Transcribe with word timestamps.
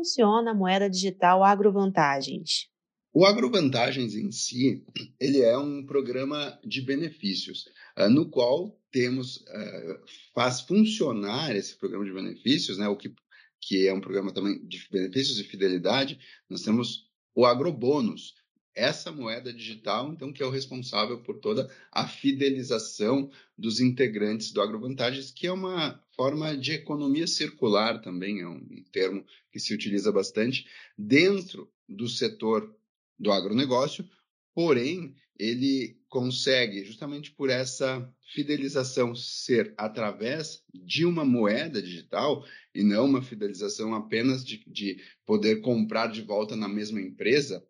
funciona 0.00 0.52
a 0.52 0.54
moeda 0.54 0.88
digital 0.88 1.44
AgroVantagens? 1.44 2.68
O 3.12 3.26
AgroVantagens 3.26 4.14
em 4.14 4.30
si, 4.30 4.84
ele 5.20 5.40
é 5.40 5.58
um 5.58 5.84
programa 5.84 6.58
de 6.64 6.80
benefícios, 6.80 7.66
uh, 7.98 8.08
no 8.08 8.30
qual 8.30 8.78
temos, 8.90 9.38
uh, 9.38 10.00
faz 10.34 10.60
funcionar 10.60 11.54
esse 11.54 11.76
programa 11.76 12.04
de 12.04 12.12
benefícios, 12.12 12.78
né, 12.78 12.88
o 12.88 12.96
que, 12.96 13.12
que 13.60 13.86
é 13.86 13.92
um 13.92 14.00
programa 14.00 14.32
também 14.32 14.64
de 14.66 14.86
benefícios 14.90 15.38
e 15.38 15.44
fidelidade, 15.44 16.18
nós 16.48 16.62
temos 16.62 17.10
o 17.34 17.44
agrobônus, 17.44 18.34
essa 18.74 19.10
moeda 19.10 19.52
digital, 19.52 20.12
então, 20.12 20.32
que 20.32 20.42
é 20.42 20.46
o 20.46 20.50
responsável 20.50 21.18
por 21.22 21.38
toda 21.38 21.70
a 21.90 22.06
fidelização 22.06 23.30
dos 23.56 23.80
integrantes 23.80 24.52
do 24.52 24.60
AgroVantagens, 24.60 25.30
que 25.30 25.46
é 25.46 25.52
uma 25.52 26.02
forma 26.16 26.56
de 26.56 26.72
economia 26.72 27.26
circular 27.26 28.00
também, 28.00 28.40
é 28.40 28.48
um 28.48 28.60
termo 28.92 29.24
que 29.50 29.58
se 29.58 29.74
utiliza 29.74 30.12
bastante 30.12 30.66
dentro 30.96 31.70
do 31.88 32.08
setor 32.08 32.74
do 33.18 33.32
agronegócio, 33.32 34.08
porém, 34.54 35.14
ele 35.38 35.98
consegue, 36.08 36.84
justamente 36.84 37.30
por 37.30 37.48
essa 37.48 38.06
fidelização 38.34 39.14
ser 39.14 39.72
através 39.76 40.62
de 40.72 41.06
uma 41.06 41.24
moeda 41.24 41.80
digital 41.80 42.44
e 42.74 42.82
não 42.82 43.06
uma 43.06 43.22
fidelização 43.22 43.94
apenas 43.94 44.44
de, 44.44 44.62
de 44.66 45.02
poder 45.24 45.62
comprar 45.62 46.08
de 46.08 46.20
volta 46.20 46.54
na 46.54 46.68
mesma 46.68 47.00
empresa 47.00 47.66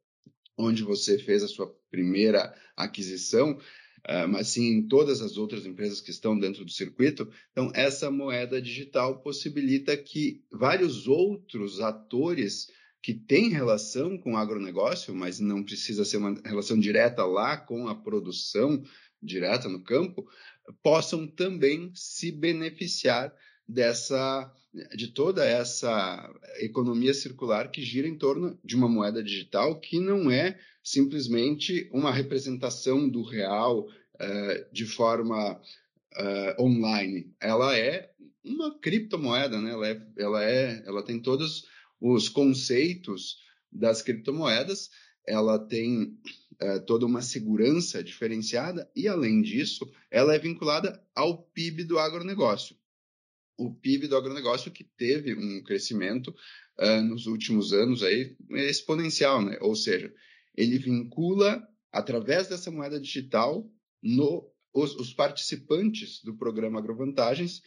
onde 0.56 0.82
você 0.82 1.18
fez 1.18 1.42
a 1.42 1.48
sua 1.48 1.66
primeira 1.90 2.54
aquisição, 2.76 3.52
uh, 3.52 4.28
mas 4.28 4.48
sim 4.48 4.66
em 4.66 4.88
todas 4.88 5.20
as 5.20 5.36
outras 5.36 5.66
empresas 5.66 6.00
que 6.00 6.10
estão 6.10 6.38
dentro 6.38 6.64
do 6.64 6.70
circuito. 6.70 7.30
Então, 7.52 7.70
essa 7.74 8.10
moeda 8.10 8.60
digital 8.60 9.20
possibilita 9.20 9.96
que 9.96 10.42
vários 10.50 11.06
outros 11.06 11.80
atores 11.80 12.68
que 13.02 13.14
tem 13.14 13.48
relação 13.48 14.18
com 14.18 14.34
o 14.34 14.36
agronegócio, 14.36 15.14
mas 15.14 15.40
não 15.40 15.64
precisa 15.64 16.04
ser 16.04 16.18
uma 16.18 16.38
relação 16.44 16.78
direta 16.78 17.24
lá 17.24 17.56
com 17.56 17.88
a 17.88 17.94
produção 17.94 18.82
direta 19.22 19.68
no 19.68 19.82
campo, 19.82 20.28
possam 20.82 21.26
também 21.26 21.90
se 21.94 22.30
beneficiar 22.30 23.34
dessa 23.66 24.52
de 24.94 25.08
toda 25.08 25.44
essa 25.44 26.32
economia 26.58 27.12
circular 27.12 27.70
que 27.70 27.82
gira 27.82 28.06
em 28.06 28.16
torno 28.16 28.58
de 28.64 28.76
uma 28.76 28.88
moeda 28.88 29.22
digital 29.22 29.80
que 29.80 29.98
não 29.98 30.30
é 30.30 30.58
simplesmente 30.82 31.88
uma 31.92 32.12
representação 32.12 33.08
do 33.08 33.22
real 33.22 33.86
uh, 33.88 34.72
de 34.72 34.86
forma 34.86 35.54
uh, 35.54 36.62
online. 36.62 37.34
Ela 37.40 37.76
é 37.76 38.10
uma 38.44 38.78
criptomoeda, 38.78 39.60
né? 39.60 39.70
Ela, 39.70 39.88
é, 39.88 40.02
ela, 40.16 40.44
é, 40.44 40.82
ela 40.86 41.02
tem 41.02 41.20
todos 41.20 41.64
os 42.00 42.28
conceitos 42.28 43.38
das 43.70 44.02
criptomoedas, 44.02 44.90
ela 45.26 45.58
tem 45.58 46.16
é, 46.58 46.78
toda 46.78 47.06
uma 47.06 47.22
segurança 47.22 48.02
diferenciada 48.02 48.90
e, 48.96 49.06
além 49.06 49.42
disso, 49.42 49.90
ela 50.10 50.34
é 50.34 50.38
vinculada 50.38 51.02
ao 51.14 51.42
PIB 51.42 51.84
do 51.84 51.98
agronegócio. 51.98 52.76
O 53.60 53.74
PIB 53.74 54.08
do 54.08 54.16
agronegócio 54.16 54.70
que 54.70 54.84
teve 54.84 55.34
um 55.34 55.62
crescimento 55.62 56.34
uh, 56.78 57.02
nos 57.02 57.26
últimos 57.26 57.74
anos 57.74 58.02
aí 58.02 58.34
exponencial, 58.50 59.42
né? 59.44 59.58
Ou 59.60 59.76
seja, 59.76 60.10
ele 60.56 60.78
vincula 60.78 61.62
através 61.92 62.48
dessa 62.48 62.70
moeda 62.70 62.98
digital 62.98 63.70
no, 64.02 64.50
os, 64.72 64.96
os 64.96 65.12
participantes 65.12 66.22
do 66.22 66.34
programa 66.36 66.78
Agrovantagens 66.78 67.60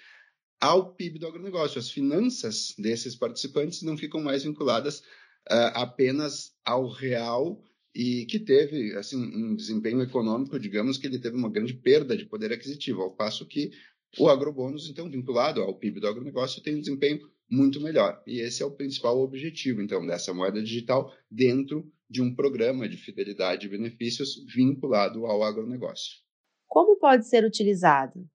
ao 0.60 0.96
PIB 0.96 1.20
do 1.20 1.28
agronegócio. 1.28 1.78
As 1.78 1.92
finanças 1.92 2.74
desses 2.78 3.16
participantes 3.16 3.84
não 3.84 3.96
ficam 3.96 4.20
mais 4.20 4.44
vinculadas 4.44 5.00
uh, 5.00 5.76
apenas 5.76 6.56
ao 6.66 6.90
real 6.90 7.62
e 7.94 8.26
que 8.26 8.40
teve 8.40 8.96
assim 8.98 9.18
um 9.18 9.56
desempenho 9.56 10.02
econômico, 10.02 10.60
digamos 10.60 10.98
que 10.98 11.06
ele 11.06 11.20
teve 11.20 11.38
uma 11.38 11.52
grande 11.52 11.76
perda 11.76 12.18
de 12.18 12.26
poder 12.26 12.52
aquisitivo, 12.52 13.02
ao 13.04 13.12
passo 13.12 13.46
que 13.46 13.72
o 14.20 14.30
agrobônus, 14.30 14.90
então, 14.90 15.10
vinculado 15.10 15.62
ao 15.62 15.76
PIB 15.76 16.00
do 16.00 16.08
agronegócio, 16.08 16.62
tem 16.62 16.76
um 16.76 16.80
desempenho 16.80 17.20
muito 17.50 17.82
melhor. 17.82 18.22
E 18.28 18.40
esse 18.40 18.62
é 18.62 18.66
o 18.66 18.72
principal 18.72 19.20
objetivo, 19.20 19.82
então, 19.82 20.06
dessa 20.06 20.34
moeda 20.34 20.62
digital 20.62 21.12
dentro 21.30 21.92
de 22.10 22.22
um 22.22 22.34
programa 22.34 22.88
de 22.88 22.98
fidelidade 22.98 23.66
e 23.66 23.70
benefícios 23.70 24.44
vinculado 24.54 25.26
ao 25.26 25.44
agronegócio. 25.44 26.22
Como 26.68 26.98
pode 26.98 27.28
ser 27.28 27.44
utilizado? 27.44 28.28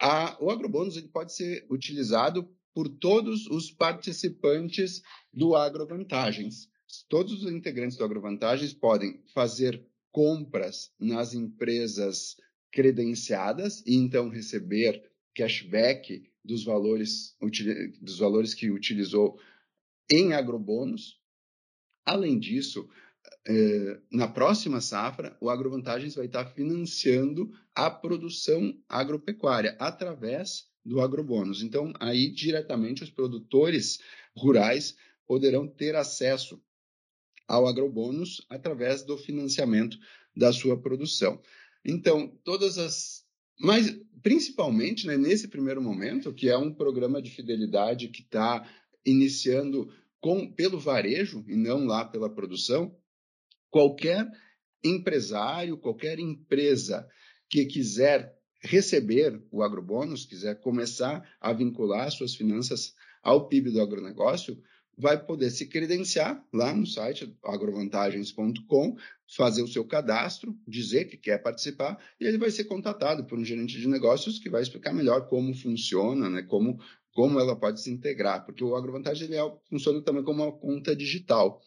A, 0.00 0.36
o 0.40 0.50
agrobônus 0.50 0.96
ele 0.96 1.08
pode 1.08 1.34
ser 1.34 1.66
utilizado 1.70 2.48
por 2.74 2.88
todos 2.88 3.46
os 3.46 3.70
participantes 3.70 5.02
do 5.32 5.56
AgroVantagens. 5.56 6.68
Todos 7.08 7.42
os 7.42 7.50
integrantes 7.50 7.96
do 7.96 8.04
AgroVantagens 8.04 8.74
podem 8.74 9.22
fazer 9.32 9.84
compras 10.12 10.92
nas 11.00 11.34
empresas 11.34 12.36
credenciadas 12.70 13.82
e 13.86 13.96
então 13.96 14.28
receber 14.28 15.02
cashback 15.36 16.28
dos 16.42 16.64
valores, 16.64 17.36
dos 18.00 18.18
valores 18.18 18.54
que 18.54 18.70
utilizou 18.70 19.38
em 20.10 20.32
agrobônus. 20.32 21.20
Além 22.04 22.38
disso, 22.38 22.88
é, 23.46 24.00
na 24.10 24.26
próxima 24.26 24.80
safra, 24.80 25.36
o 25.40 25.50
AgroVantagens 25.50 26.14
vai 26.14 26.26
estar 26.26 26.46
financiando 26.46 27.52
a 27.74 27.90
produção 27.90 28.76
agropecuária 28.88 29.76
através 29.78 30.68
do 30.84 31.00
agrobônus. 31.00 31.62
Então, 31.62 31.92
aí 32.00 32.30
diretamente 32.30 33.02
os 33.02 33.10
produtores 33.10 33.98
rurais 34.36 34.96
poderão 35.26 35.66
ter 35.66 35.96
acesso 35.96 36.62
ao 37.46 37.66
agrobônus 37.66 38.44
através 38.48 39.02
do 39.02 39.18
financiamento 39.18 39.98
da 40.34 40.52
sua 40.52 40.80
produção. 40.80 41.40
Então, 41.84 42.28
todas 42.44 42.78
as 42.78 43.25
mas 43.58 43.98
principalmente 44.22 45.06
né, 45.06 45.16
nesse 45.16 45.48
primeiro 45.48 45.80
momento, 45.80 46.34
que 46.34 46.48
é 46.48 46.56
um 46.56 46.72
programa 46.72 47.22
de 47.22 47.30
fidelidade 47.30 48.08
que 48.08 48.22
está 48.22 48.68
iniciando 49.04 49.92
com, 50.20 50.52
pelo 50.52 50.80
varejo 50.80 51.44
e 51.46 51.54
não 51.54 51.84
lá 51.84 52.04
pela 52.04 52.28
produção, 52.28 52.96
qualquer 53.70 54.28
empresário, 54.82 55.78
qualquer 55.78 56.18
empresa 56.18 57.08
que 57.48 57.64
quiser 57.66 58.36
receber 58.60 59.40
o 59.50 59.62
agrobônus, 59.62 60.24
quiser 60.24 60.60
começar 60.60 61.24
a 61.40 61.52
vincular 61.52 62.10
suas 62.10 62.34
finanças 62.34 62.94
ao 63.22 63.48
PIB 63.48 63.70
do 63.70 63.80
agronegócio, 63.80 64.60
vai 64.96 65.22
poder 65.22 65.50
se 65.50 65.66
credenciar 65.66 66.42
lá 66.52 66.74
no 66.74 66.86
site 66.86 67.36
agrovantagens.com, 67.44 68.96
fazer 69.36 69.62
o 69.62 69.68
seu 69.68 69.84
cadastro, 69.84 70.56
dizer 70.66 71.04
que 71.04 71.16
quer 71.16 71.42
participar, 71.42 71.98
e 72.18 72.24
ele 72.24 72.38
vai 72.38 72.50
ser 72.50 72.64
contatado 72.64 73.24
por 73.24 73.38
um 73.38 73.44
gerente 73.44 73.78
de 73.78 73.88
negócios 73.88 74.38
que 74.38 74.48
vai 74.48 74.62
explicar 74.62 74.94
melhor 74.94 75.28
como 75.28 75.54
funciona, 75.54 76.30
né, 76.30 76.42
como, 76.42 76.80
como 77.12 77.38
ela 77.38 77.54
pode 77.54 77.82
se 77.82 77.90
integrar, 77.90 78.44
porque 78.46 78.64
o 78.64 78.74
Agrovantagem 78.74 79.26
ele 79.26 79.36
é, 79.36 79.52
funciona 79.68 80.00
também 80.00 80.24
como 80.24 80.42
uma 80.42 80.52
conta 80.52 80.96
digital 80.96 81.60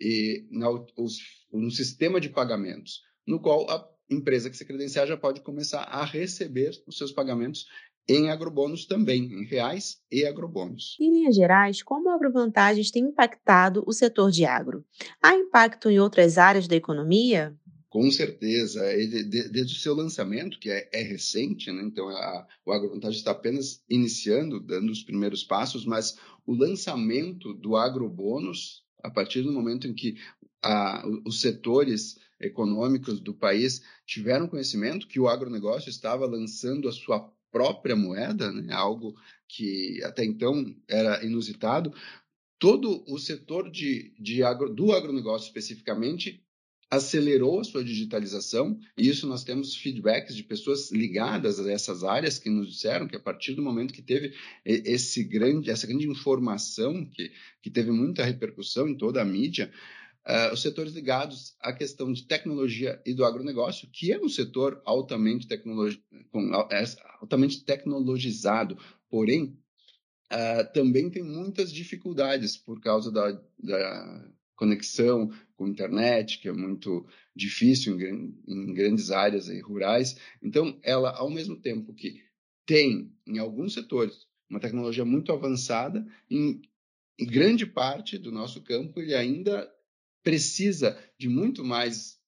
e 0.00 0.44
na, 0.50 0.68
os, 0.96 1.18
um 1.52 1.70
sistema 1.70 2.20
de 2.20 2.28
pagamentos, 2.28 3.02
no 3.24 3.38
qual 3.38 3.70
a 3.70 3.88
empresa 4.10 4.50
que 4.50 4.56
se 4.56 4.64
credenciar 4.64 5.06
já 5.06 5.16
pode 5.16 5.40
começar 5.40 5.82
a 5.82 6.04
receber 6.04 6.72
os 6.86 6.98
seus 6.98 7.12
pagamentos 7.12 7.66
em 8.08 8.30
agrobônus 8.30 8.86
também, 8.86 9.24
em 9.24 9.44
reais 9.44 10.00
e 10.10 10.24
agrobônus. 10.24 10.96
Em 11.00 11.10
linhas 11.10 11.36
gerais, 11.36 11.82
como 11.82 12.10
a 12.10 12.14
agrovantagens 12.14 12.90
tem 12.90 13.04
impactado 13.04 13.84
o 13.86 13.92
setor 13.92 14.30
de 14.30 14.44
agro? 14.44 14.84
Há 15.22 15.34
impacto 15.34 15.88
em 15.88 16.00
outras 16.00 16.38
áreas 16.38 16.66
da 16.66 16.76
economia? 16.76 17.56
Com 17.88 18.10
certeza. 18.10 18.80
Desde 19.50 19.74
o 19.74 19.78
seu 19.78 19.94
lançamento, 19.94 20.58
que 20.58 20.70
é, 20.70 20.88
é 20.92 21.02
recente, 21.02 21.70
né? 21.70 21.82
então 21.82 22.08
a, 22.08 22.46
o 22.64 22.72
AgroVantagem 22.72 23.18
está 23.18 23.32
apenas 23.32 23.82
iniciando, 23.88 24.58
dando 24.58 24.90
os 24.90 25.02
primeiros 25.02 25.44
passos, 25.44 25.84
mas 25.84 26.16
o 26.46 26.54
lançamento 26.54 27.52
do 27.52 27.76
agrobônus 27.76 28.82
a 29.02 29.10
partir 29.10 29.42
do 29.42 29.52
momento 29.52 29.86
em 29.86 29.94
que 29.94 30.16
a, 30.62 31.04
os 31.26 31.40
setores 31.40 32.18
econômicos 32.40 33.20
do 33.20 33.34
país 33.34 33.82
tiveram 34.06 34.48
conhecimento 34.48 35.06
que 35.06 35.20
o 35.20 35.28
agronegócio 35.28 35.90
estava 35.90 36.26
lançando 36.26 36.88
a 36.88 36.92
sua 36.92 37.30
própria 37.52 37.94
moeda, 37.94 38.50
né, 38.50 38.72
algo 38.72 39.14
que 39.46 40.02
até 40.02 40.24
então 40.24 40.74
era 40.88 41.24
inusitado, 41.24 41.94
todo 42.58 43.04
o 43.06 43.18
setor 43.18 43.70
de, 43.70 44.14
de 44.18 44.42
agro, 44.42 44.74
do 44.74 44.92
agronegócio 44.92 45.46
especificamente 45.46 46.42
acelerou 46.90 47.58
a 47.58 47.64
sua 47.64 47.82
digitalização, 47.82 48.78
e 48.98 49.08
isso 49.08 49.26
nós 49.26 49.42
temos 49.42 49.74
feedbacks 49.74 50.36
de 50.36 50.42
pessoas 50.42 50.92
ligadas 50.92 51.58
a 51.58 51.72
essas 51.72 52.04
áreas 52.04 52.38
que 52.38 52.50
nos 52.50 52.70
disseram 52.70 53.08
que 53.08 53.16
a 53.16 53.20
partir 53.20 53.54
do 53.54 53.62
momento 53.62 53.94
que 53.94 54.02
teve 54.02 54.34
esse 54.62 55.24
grande, 55.24 55.70
essa 55.70 55.86
grande 55.86 56.06
informação, 56.06 57.06
que, 57.06 57.32
que 57.62 57.70
teve 57.70 57.90
muita 57.90 58.22
repercussão 58.22 58.86
em 58.86 58.94
toda 58.94 59.22
a 59.22 59.24
mídia, 59.24 59.72
uh, 60.26 60.52
os 60.52 60.62
setores 60.62 60.92
ligados 60.92 61.54
à 61.60 61.72
questão 61.72 62.12
de 62.12 62.26
tecnologia 62.26 63.00
e 63.04 63.14
do 63.14 63.24
agronegócio, 63.24 63.88
que 63.92 64.12
é 64.12 64.20
um 64.20 64.28
setor 64.28 64.80
altamente, 64.84 65.46
tecnologi 65.46 66.02
é, 66.70 66.84
altamente 67.20 67.64
tecnologizado, 67.64 68.78
porém, 69.08 69.58
uh, 70.32 70.72
também 70.72 71.10
tem 71.10 71.22
muitas 71.22 71.72
dificuldades 71.72 72.56
por 72.56 72.80
causa 72.80 73.10
da, 73.10 73.32
da 73.58 74.32
conexão 74.56 75.30
com 75.56 75.64
a 75.64 75.68
internet, 75.68 76.38
que 76.38 76.48
é 76.48 76.52
muito 76.52 77.06
difícil 77.34 78.00
em, 78.00 78.36
em 78.46 78.72
grandes 78.74 79.10
áreas 79.10 79.48
aí, 79.48 79.60
rurais. 79.60 80.16
Então, 80.42 80.78
ela, 80.82 81.10
ao 81.16 81.30
mesmo 81.30 81.56
tempo 81.56 81.92
que 81.94 82.22
tem, 82.66 83.12
em 83.26 83.38
alguns 83.38 83.74
setores, 83.74 84.26
uma 84.48 84.60
tecnologia 84.60 85.04
muito 85.04 85.32
avançada, 85.32 86.06
em, 86.30 86.62
em 87.18 87.26
grande 87.26 87.66
parte 87.66 88.18
do 88.18 88.30
nosso 88.30 88.62
campo, 88.62 89.00
ele 89.00 89.14
ainda 89.14 89.71
precisa 90.22 90.98
de 91.18 91.28
muito 91.28 91.64
mais 91.64 92.18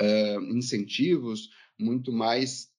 uh, 0.00 0.56
incentivos, 0.56 1.50
muito 1.78 2.12
mais 2.12 2.70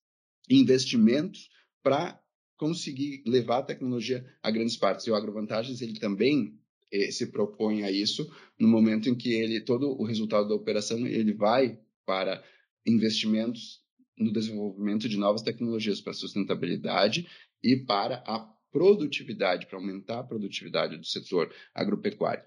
investimentos 0.49 1.49
para 1.81 2.19
conseguir 2.57 3.23
levar 3.25 3.59
a 3.59 3.63
tecnologia 3.63 4.25
a 4.41 4.51
grandes 4.51 4.77
partes. 4.77 5.05
E 5.05 5.11
o 5.11 5.15
AgroVantagens, 5.15 5.81
ele 5.81 5.99
também 5.99 6.57
eh, 6.91 7.11
se 7.11 7.27
propõe 7.31 7.83
a 7.83 7.91
isso 7.91 8.31
no 8.59 8.67
momento 8.67 9.09
em 9.09 9.15
que 9.15 9.33
ele 9.33 9.59
todo 9.59 9.89
o 9.99 10.05
resultado 10.05 10.47
da 10.47 10.55
operação 10.55 11.05
ele 11.05 11.33
vai 11.33 11.79
para 12.05 12.43
investimentos 12.85 13.81
no 14.17 14.31
desenvolvimento 14.31 15.09
de 15.09 15.17
novas 15.17 15.41
tecnologias 15.41 15.99
para 15.99 16.13
sustentabilidade 16.13 17.27
e 17.63 17.75
para 17.77 18.23
a 18.27 18.39
produtividade, 18.71 19.65
para 19.65 19.77
aumentar 19.77 20.19
a 20.19 20.23
produtividade 20.23 20.97
do 20.97 21.05
setor 21.05 21.53
agropecuário. 21.73 22.43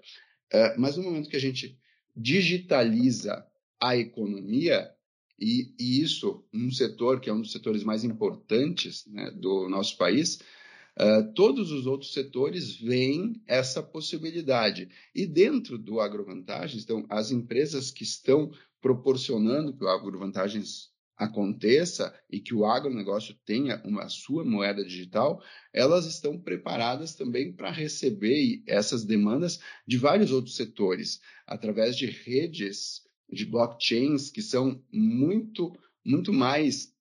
Uh, 0.53 0.79
mas 0.79 0.95
no 0.95 1.03
momento 1.03 1.29
que 1.29 1.35
a 1.35 1.41
gente 1.41 1.77
digitaliza 2.17 3.45
a 3.79 3.95
economia, 3.95 4.89
e, 5.39 5.71
e, 5.79 6.01
isso 6.01 6.43
num 6.51 6.71
setor 6.71 7.19
que 7.19 7.29
é 7.29 7.33
um 7.33 7.41
dos 7.41 7.51
setores 7.51 7.83
mais 7.83 8.03
importantes 8.03 9.05
né, 9.05 9.29
do 9.31 9.69
nosso 9.69 9.95
país, 9.95 10.39
uh, 10.99 11.31
todos 11.35 11.71
os 11.71 11.85
outros 11.85 12.11
setores 12.11 12.75
veem 12.75 13.39
essa 13.45 13.83
possibilidade. 13.83 14.89
E 15.13 15.27
dentro 15.27 15.77
do 15.77 15.99
AgroVantagens, 15.99 16.83
então, 16.83 17.05
as 17.07 17.29
empresas 17.29 17.91
que 17.91 18.03
estão 18.03 18.51
proporcionando 18.81 19.73
que 19.73 19.83
o 19.83 19.87
AgroVantagens 19.87 20.89
aconteça 21.17 22.13
e 22.29 22.39
que 22.39 22.53
o 22.53 22.65
agronegócio 22.65 23.35
tenha 23.43 23.81
uma 23.83 24.07
sua 24.07 24.45
moeda 24.45 24.83
digital, 24.85 25.43
elas 25.73 26.05
estão 26.05 26.39
preparadas 26.39 27.15
também 27.15 27.51
para 27.51 27.71
receber 27.71 28.61
essas 28.67 29.03
demandas 29.03 29.59
de 29.85 29.97
vários 29.97 30.31
outros 30.31 30.55
setores, 30.55 31.19
através 31.47 31.97
de 31.97 32.05
redes 32.05 33.01
de 33.29 33.45
blockchains 33.45 34.29
que 34.29 34.41
são 34.41 34.81
muito, 34.91 35.75
muito 36.05 36.31
mais. 36.31 36.95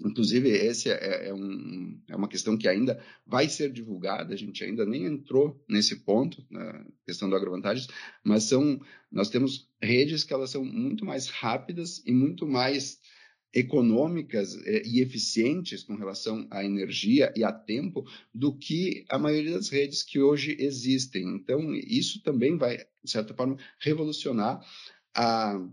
Inclusive, 0.00 0.56
essa 0.56 0.90
é, 0.90 1.28
é, 1.28 1.34
um, 1.34 2.00
é 2.08 2.16
uma 2.16 2.28
questão 2.28 2.56
que 2.56 2.68
ainda 2.68 3.02
vai 3.26 3.48
ser 3.48 3.72
divulgada, 3.72 4.32
a 4.32 4.36
gente 4.36 4.62
ainda 4.62 4.86
nem 4.86 5.04
entrou 5.04 5.62
nesse 5.68 5.96
ponto, 5.96 6.44
na 6.48 6.86
questão 7.04 7.28
do 7.28 7.34
agrovantagens, 7.34 7.88
mas 8.24 8.44
são, 8.44 8.80
nós 9.10 9.28
temos 9.28 9.68
redes 9.82 10.22
que 10.22 10.32
elas 10.32 10.50
são 10.50 10.64
muito 10.64 11.04
mais 11.04 11.26
rápidas 11.26 12.00
e 12.06 12.12
muito 12.12 12.46
mais 12.46 13.00
econômicas 13.52 14.54
é, 14.66 14.82
e 14.86 15.00
eficientes 15.00 15.82
com 15.82 15.94
relação 15.94 16.46
à 16.50 16.64
energia 16.64 17.32
e 17.36 17.42
a 17.42 17.52
tempo 17.52 18.04
do 18.34 18.56
que 18.56 19.04
a 19.08 19.18
maioria 19.18 19.52
das 19.52 19.68
redes 19.68 20.02
que 20.02 20.20
hoje 20.20 20.56
existem. 20.58 21.26
Então, 21.28 21.74
isso 21.74 22.22
também 22.22 22.56
vai, 22.56 22.76
de 22.76 23.10
certa 23.10 23.34
forma, 23.34 23.56
revolucionar 23.80 24.60
a, 25.14 25.66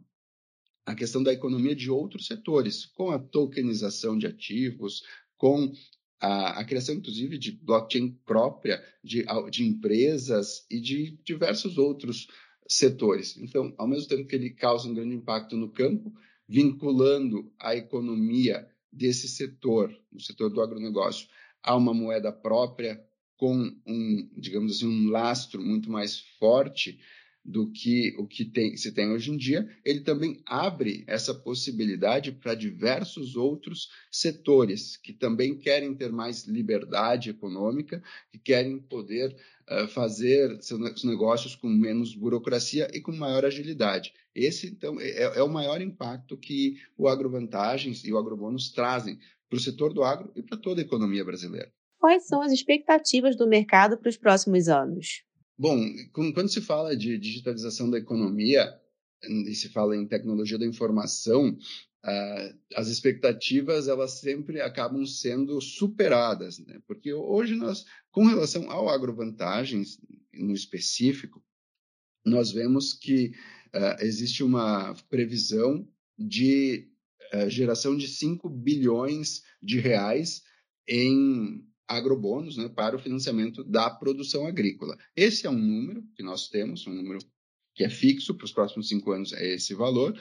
a 0.86 0.96
questão 0.96 1.22
da 1.22 1.34
economia 1.34 1.76
de 1.76 1.90
outros 1.90 2.28
setores, 2.28 2.86
com 2.86 3.12
a 3.12 3.20
tokenização 3.20 4.18
de 4.18 4.28
ativos, 4.28 5.04
com 5.38 5.74
a, 6.20 6.62
a 6.62 6.66
criação, 6.66 6.96
inclusive, 6.96 7.38
de 7.38 7.52
blockchain 7.52 8.18
própria 8.26 8.82
de, 9.04 9.26
de 9.52 9.66
empresas 9.66 10.66
e 10.72 10.80
de 10.80 11.20
diversos 11.24 11.78
outros 11.78 12.28
setores. 12.68 13.38
Então, 13.38 13.74
ao 13.78 13.88
mesmo 13.88 14.08
tempo 14.08 14.28
que 14.28 14.36
ele 14.36 14.50
causa 14.50 14.88
um 14.88 14.94
grande 14.94 15.16
impacto 15.16 15.56
no 15.56 15.70
campo, 15.70 16.14
vinculando 16.48 17.52
a 17.60 17.76
economia 17.76 18.68
desse 18.92 19.28
setor, 19.28 19.96
o 20.12 20.20
setor 20.20 20.50
do 20.50 20.62
agronegócio, 20.62 21.28
a 21.62 21.76
uma 21.76 21.94
moeda 21.94 22.32
própria 22.32 23.04
com 23.38 23.76
um, 23.86 24.30
digamos 24.38 24.78
assim, 24.78 24.88
um 24.88 25.10
lastro 25.10 25.62
muito 25.62 25.92
mais 25.92 26.20
forte, 26.40 27.00
do 27.46 27.72
que 27.72 28.16
o 28.18 28.26
que 28.26 28.44
tem, 28.44 28.76
se 28.76 28.92
tem 28.92 29.12
hoje 29.12 29.32
em 29.32 29.38
dia, 29.38 29.70
ele 29.86 30.00
também 30.00 30.42
abre 30.48 31.04
essa 31.06 31.32
possibilidade 31.32 32.32
para 32.32 32.56
diversos 32.56 33.36
outros 33.36 33.90
setores 34.12 34.98
que 34.98 35.14
também 35.14 35.56
querem 35.56 35.94
ter 35.94 36.12
mais 36.12 36.46
liberdade 36.46 37.30
econômica, 37.30 38.02
que 38.32 38.40
querem 38.40 38.80
poder 38.80 39.36
uh, 39.70 39.88
fazer 39.90 40.60
seus 40.64 41.04
negócios 41.04 41.56
com 41.56 41.68
menos 41.68 42.16
burocracia 42.16 42.90
e 42.92 43.00
com 43.00 43.12
maior 43.12 43.46
agilidade. 43.46 44.12
Esse, 44.34 44.68
então, 44.68 45.00
é, 45.00 45.38
é 45.38 45.44
o 45.44 45.50
maior 45.50 45.80
impacto 45.80 46.36
que 46.36 46.78
o 46.98 47.08
AgroVantagens 47.08 48.04
e 48.04 48.12
o 48.12 48.18
AgroBônus 48.18 48.72
trazem 48.72 49.20
para 49.48 49.58
o 49.58 49.62
setor 49.62 49.94
do 49.94 50.04
agro 50.04 50.32
e 50.36 50.42
para 50.42 50.58
toda 50.58 50.82
a 50.82 50.84
economia 50.84 51.24
brasileira. 51.24 51.72
Quais 52.00 52.26
são 52.26 52.42
as 52.42 52.52
expectativas 52.52 53.36
do 53.36 53.48
mercado 53.48 53.98
para 53.98 54.10
os 54.10 54.18
próximos 54.18 54.68
anos? 54.68 55.24
Bom, 55.58 55.80
quando 56.12 56.50
se 56.50 56.60
fala 56.60 56.96
de 56.96 57.18
digitalização 57.18 57.90
da 57.90 57.98
economia 57.98 58.78
e 59.24 59.56
se 59.56 59.70
fala 59.70 59.96
em 59.96 60.06
tecnologia 60.06 60.58
da 60.58 60.66
informação, 60.66 61.58
as 62.76 62.88
expectativas 62.90 63.88
elas 63.88 64.20
sempre 64.20 64.60
acabam 64.60 65.06
sendo 65.06 65.60
superadas, 65.62 66.60
né? 66.60 66.80
porque 66.86 67.14
hoje 67.14 67.56
nós, 67.56 67.86
com 68.12 68.26
relação 68.26 68.70
ao 68.70 68.90
agrovantagens 68.90 70.00
no 70.34 70.54
específico, 70.54 71.44
nós 72.26 72.52
vemos 72.52 72.94
que 72.94 73.32
existe 74.00 74.44
uma 74.44 74.94
previsão 75.10 75.88
de 76.18 76.90
geração 77.48 77.96
de 77.96 78.08
5 78.08 78.50
bilhões 78.50 79.42
de 79.62 79.80
reais 79.80 80.44
em 80.88 81.66
agrobônus 81.88 82.58
né, 82.58 82.70
para 82.70 82.96
o 82.96 83.00
financiamento 83.00 83.64
da 83.64 83.90
produção 83.90 84.46
agrícola. 84.46 84.98
Esse 85.16 85.46
é 85.46 85.50
um 85.50 85.58
número 85.58 86.04
que 86.16 86.24
nós 86.24 86.50
temos, 86.50 86.86
um 86.88 86.94
número 86.94 87.20
que 87.74 87.84
é 87.84 87.90
fixo 87.90 88.34
para 88.34 88.46
os 88.46 88.52
próximos 88.52 88.88
cinco 88.88 89.12
anos, 89.12 89.34
é 89.34 89.54
esse 89.54 89.74
valor. 89.74 90.18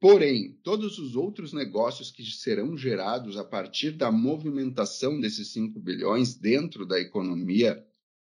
Porém, 0.00 0.58
todos 0.62 0.98
os 0.98 1.16
outros 1.16 1.52
negócios 1.52 2.10
que 2.10 2.24
serão 2.24 2.76
gerados 2.76 3.36
a 3.36 3.44
partir 3.44 3.92
da 3.92 4.12
movimentação 4.12 5.18
desses 5.18 5.52
5 5.52 5.80
bilhões 5.80 6.34
dentro 6.34 6.84
da 6.84 7.00
economia 7.00 7.82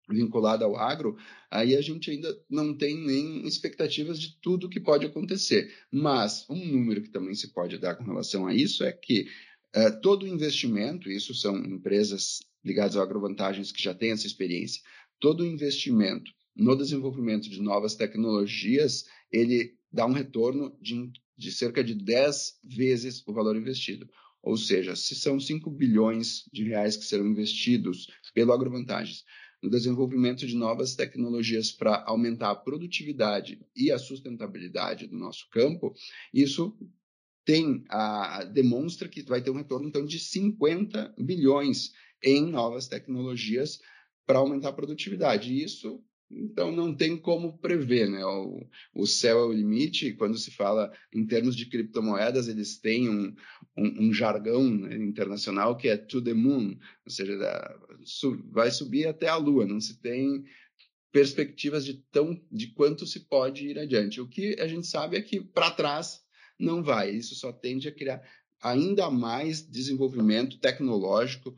vinculada 0.09 0.63
ao 0.63 0.77
agro, 0.77 1.17
aí 1.51 1.75
a 1.75 1.81
gente 1.81 2.09
ainda 2.09 2.33
não 2.50 2.73
tem 2.73 2.95
nem 2.95 3.45
expectativas 3.45 4.19
de 4.19 4.39
tudo 4.39 4.69
que 4.69 4.79
pode 4.79 5.05
acontecer. 5.05 5.73
Mas 5.91 6.45
um 6.50 6.65
número 6.65 7.01
que 7.01 7.09
também 7.09 7.33
se 7.35 7.51
pode 7.51 7.77
dar 7.77 7.95
com 7.95 8.05
relação 8.05 8.47
a 8.47 8.53
isso 8.53 8.83
é 8.85 8.91
que 8.93 9.27
é, 9.74 9.91
todo 9.91 10.27
investimento, 10.27 11.09
isso 11.09 11.33
são 11.33 11.57
empresas 11.57 12.39
ligadas 12.63 12.97
a 12.97 13.03
agrovantagens 13.03 13.71
que 13.71 13.81
já 13.81 13.93
têm 13.93 14.12
essa 14.12 14.27
experiência, 14.27 14.81
todo 15.19 15.45
investimento 15.45 16.31
no 16.55 16.75
desenvolvimento 16.75 17.50
de 17.50 17.62
novas 17.62 17.95
tecnologias, 17.95 19.05
ele 19.31 19.75
dá 19.91 20.05
um 20.05 20.12
retorno 20.12 20.75
de, 20.81 21.12
de 21.38 21.51
cerca 21.51 21.83
de 21.83 21.93
10 21.93 22.59
vezes 22.63 23.24
o 23.27 23.33
valor 23.33 23.55
investido. 23.55 24.09
Ou 24.41 24.57
seja, 24.57 24.95
se 24.95 25.15
são 25.15 25.39
5 25.39 25.69
bilhões 25.69 26.45
de 26.51 26.63
reais 26.63 26.97
que 26.97 27.05
serão 27.05 27.27
investidos 27.27 28.07
pelo 28.33 28.53
agrovantagens 28.53 29.24
no 29.62 29.69
desenvolvimento 29.69 30.45
de 30.45 30.55
novas 30.55 30.95
tecnologias 30.95 31.71
para 31.71 32.03
aumentar 32.07 32.51
a 32.51 32.55
produtividade 32.55 33.59
e 33.75 33.91
a 33.91 33.97
sustentabilidade 33.97 35.07
do 35.07 35.17
nosso 35.17 35.50
campo, 35.50 35.93
isso 36.33 36.77
tem 37.47 37.85
a, 37.87 38.43
demonstra 38.43 39.07
que 39.07 39.23
vai 39.23 39.41
ter 39.41 39.49
um 39.49 39.55
retorno 39.55 39.87
então 39.87 40.05
de 40.05 40.19
50 40.19 41.15
bilhões 41.17 41.93
em 42.21 42.45
novas 42.45 42.89
tecnologias 42.89 43.79
para 44.25 44.39
aumentar 44.39 44.67
a 44.67 44.73
produtividade. 44.73 45.53
E 45.53 45.63
isso 45.63 46.03
então 46.29 46.73
não 46.73 46.93
tem 46.93 47.15
como 47.15 47.57
prever, 47.57 48.09
né? 48.09 48.25
O, 48.25 48.67
o 48.93 49.07
céu 49.07 49.39
é 49.39 49.45
o 49.45 49.53
limite. 49.53 50.11
Quando 50.15 50.37
se 50.37 50.51
fala 50.51 50.91
em 51.13 51.25
termos 51.25 51.55
de 51.55 51.67
criptomoedas, 51.67 52.49
eles 52.49 52.77
têm 52.79 53.09
um, 53.09 53.33
um, 53.77 54.07
um 54.07 54.13
jargão 54.13 54.69
né, 54.69 54.97
internacional 54.97 55.77
que 55.77 55.87
é 55.87 55.95
to 55.95 56.21
the 56.21 56.33
moon, 56.33 56.77
ou 57.05 57.09
seja, 57.09 57.37
vai 58.51 58.69
subir 58.71 59.07
até 59.07 59.29
a 59.29 59.37
lua. 59.37 59.65
Não 59.65 59.79
se 59.79 60.01
tem 60.01 60.43
perspectivas 61.13 61.85
de 61.85 61.93
tão 62.11 62.37
de 62.51 62.73
quanto 62.73 63.07
se 63.07 63.21
pode 63.21 63.65
ir 63.65 63.79
adiante. 63.79 64.19
O 64.19 64.27
que 64.27 64.59
a 64.59 64.67
gente 64.67 64.85
sabe 64.85 65.15
é 65.15 65.21
que 65.21 65.39
para 65.39 65.71
trás 65.71 66.26
não 66.59 66.83
vai. 66.83 67.11
Isso 67.11 67.35
só 67.35 67.51
tende 67.51 67.87
a 67.87 67.91
criar 67.91 68.21
ainda 68.61 69.09
mais 69.09 69.61
desenvolvimento 69.61 70.57
tecnológico, 70.57 71.55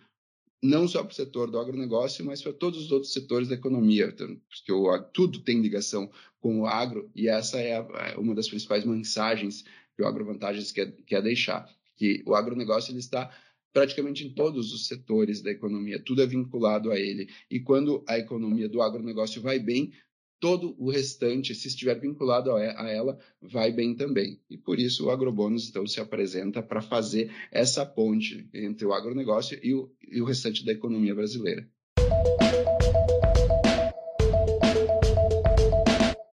não 0.62 0.88
só 0.88 1.04
para 1.04 1.12
o 1.12 1.16
setor 1.16 1.50
do 1.50 1.58
agronegócio, 1.58 2.26
mas 2.26 2.42
para 2.42 2.52
todos 2.52 2.84
os 2.84 2.92
outros 2.92 3.14
setores 3.14 3.48
da 3.48 3.56
economia, 3.56 4.14
porque 4.14 4.72
o, 4.72 5.00
tudo 5.14 5.40
tem 5.40 5.62
ligação 5.62 6.12
com 6.42 6.62
o 6.62 6.66
agro, 6.66 7.10
e 7.16 7.30
essa 7.30 7.60
é, 7.60 7.78
a, 7.78 8.20
uma 8.20 8.36
das 8.36 8.50
principais 8.50 8.84
mensagens 8.84 9.64
que 9.96 10.04
o 10.04 10.06
AgroVantagens 10.06 10.72
quer, 10.72 10.92
quer 11.06 11.22
deixar, 11.22 11.66
que 11.96 12.24
o 12.26 12.36
agronegócio 12.36 12.92
ele 12.92 13.00
está 13.00 13.34
praticamente 13.72 14.26
em 14.26 14.34
todos 14.34 14.74
os 14.74 14.88
setores 14.88 15.42
da 15.42 15.52
economia, 15.52 16.02
tudo 16.04 16.22
é 16.22 16.26
vinculado 16.26 16.92
a 16.92 17.00
ele. 17.00 17.30
E 17.50 17.60
quando 17.60 18.04
a 18.08 18.18
economia 18.18 18.68
do 18.68 18.82
agronegócio 18.82 19.42
vai 19.42 19.60
bem, 19.60 19.94
todo 20.40 20.76
o 20.78 20.90
restante, 20.90 21.54
se 21.54 21.68
estiver 21.68 22.00
vinculado 22.00 22.52
a 22.52 22.90
ela, 22.90 23.20
vai 23.42 23.72
bem 23.72 23.96
também. 23.96 24.40
E 24.50 24.58
por 24.58 24.80
isso 24.80 25.06
o 25.06 25.10
agrobônus 25.10 25.70
então 25.70 25.86
se 25.86 26.00
apresenta 26.00 26.64
para 26.64 26.82
fazer 26.82 27.32
essa 27.52 27.86
ponte 27.86 28.48
entre 28.54 28.86
o 28.86 28.94
agronegócio 28.94 29.60
e 29.62 29.74
o, 29.74 29.92
e 30.08 30.22
o 30.22 30.26
restante 30.26 30.66
da 30.66 30.72
economia 30.72 31.14
brasileira. 31.14 31.68